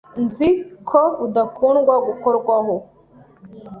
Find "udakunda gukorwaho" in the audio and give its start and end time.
1.25-2.75